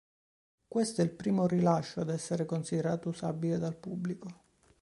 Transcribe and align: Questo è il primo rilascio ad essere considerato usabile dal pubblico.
Questo 0.67 1.01
è 1.01 1.03
il 1.03 1.11
primo 1.11 1.45
rilascio 1.45 2.01
ad 2.01 2.09
essere 2.09 2.47
considerato 2.47 3.09
usabile 3.09 3.59
dal 3.59 3.75
pubblico. 3.77 4.35